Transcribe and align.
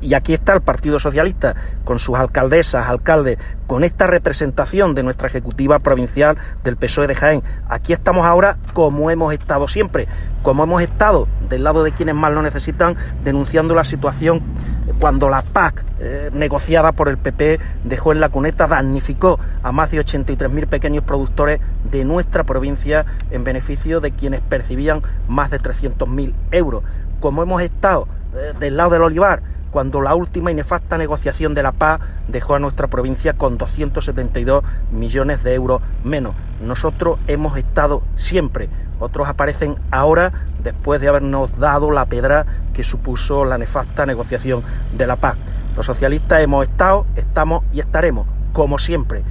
y 0.00 0.14
aquí 0.14 0.34
está 0.34 0.52
el 0.52 0.62
Partido 0.62 0.98
Socialista 0.98 1.54
con 1.84 1.98
sus 1.98 2.16
alcaldesas, 2.16 2.88
alcaldes, 2.88 3.38
con 3.66 3.84
esta 3.84 4.06
representación 4.06 4.94
de 4.94 5.02
nuestra 5.02 5.28
ejecutiva 5.28 5.78
provincial 5.78 6.36
del 6.64 6.76
PSOE 6.76 7.06
de 7.06 7.14
Jaén. 7.14 7.42
Aquí 7.68 7.92
estamos 7.92 8.26
ahora 8.26 8.56
como 8.72 9.10
hemos 9.10 9.32
estado 9.32 9.68
siempre, 9.68 10.08
como 10.42 10.64
hemos 10.64 10.82
estado 10.82 11.28
del 11.48 11.64
lado 11.64 11.82
de 11.82 11.92
quienes 11.92 12.14
más 12.14 12.32
lo 12.32 12.42
necesitan, 12.42 12.96
denunciando 13.24 13.74
la 13.74 13.84
situación 13.84 14.42
cuando 14.98 15.28
la 15.28 15.42
PAC 15.42 15.84
eh, 16.00 16.30
negociada 16.32 16.92
por 16.92 17.08
el 17.08 17.18
PP 17.18 17.60
dejó 17.84 18.12
en 18.12 18.20
la 18.20 18.28
cuneta, 18.28 18.66
damnificó 18.66 19.38
a 19.62 19.72
más 19.72 19.90
de 19.90 20.00
83.000 20.00 20.66
pequeños 20.66 21.04
productores 21.04 21.60
de 21.90 22.04
nuestra 22.04 22.44
provincia 22.44 23.04
en 23.30 23.44
beneficio 23.44 24.00
de 24.00 24.12
quienes 24.12 24.40
percibían 24.40 25.02
más 25.28 25.50
de 25.50 25.58
300.000 25.58 26.34
euros. 26.52 26.82
Como 27.20 27.42
hemos 27.42 27.62
estado 27.62 28.08
eh, 28.34 28.52
del 28.58 28.76
lado 28.76 28.90
del 28.90 29.02
olivar, 29.02 29.42
cuando 29.70 30.00
la 30.00 30.14
última 30.14 30.50
y 30.50 30.54
nefasta 30.54 30.98
negociación 30.98 31.54
de 31.54 31.62
la 31.62 31.72
paz 31.72 32.00
dejó 32.28 32.54
a 32.54 32.58
nuestra 32.58 32.88
provincia 32.88 33.34
con 33.34 33.58
272 33.58 34.64
millones 34.90 35.42
de 35.42 35.54
euros 35.54 35.82
menos. 36.04 36.34
Nosotros 36.60 37.18
hemos 37.26 37.56
estado 37.56 38.02
siempre, 38.16 38.68
otros 38.98 39.28
aparecen 39.28 39.76
ahora 39.90 40.32
después 40.62 41.00
de 41.00 41.08
habernos 41.08 41.58
dado 41.58 41.90
la 41.90 42.06
pedra 42.06 42.46
que 42.74 42.84
supuso 42.84 43.44
la 43.44 43.58
nefasta 43.58 44.06
negociación 44.06 44.62
de 44.96 45.06
la 45.06 45.16
paz. 45.16 45.36
Los 45.76 45.86
socialistas 45.86 46.40
hemos 46.40 46.68
estado, 46.68 47.06
estamos 47.16 47.64
y 47.72 47.80
estaremos, 47.80 48.26
como 48.52 48.78
siempre, 48.78 49.22